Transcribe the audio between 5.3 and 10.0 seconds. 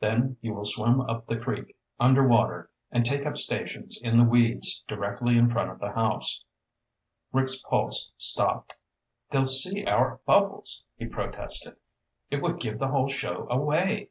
in front of the house." Rick's pulse stopped. "They'll see